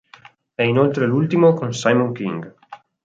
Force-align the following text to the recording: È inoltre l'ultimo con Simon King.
È 0.55 0.63
inoltre 0.63 1.05
l'ultimo 1.05 1.53
con 1.53 1.75
Simon 1.75 2.11
King. 2.11 2.55